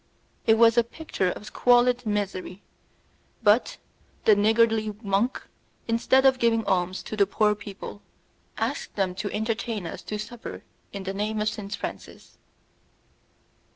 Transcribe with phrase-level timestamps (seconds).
[0.47, 2.63] It was a picture of squalid misery;
[3.43, 3.77] but
[4.25, 5.43] the niggardly monk,
[5.87, 8.01] instead of giving alms to the poor people,
[8.57, 12.39] asked them to entertain us to supper in the name of Saint Francis.